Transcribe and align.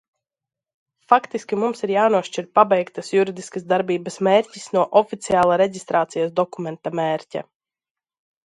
Faktiski 1.11 1.59
mums 1.63 1.85
ir 1.87 1.93
jānošķir 1.95 2.47
pabeigtas 2.59 3.13
juridiskas 3.17 3.67
darbības 3.75 4.17
mērķis 4.29 4.65
no 4.79 4.87
oficiāla 5.03 5.61
reģistrācijas 5.67 6.35
dokumenta 6.41 6.95
mērķa. 7.03 7.47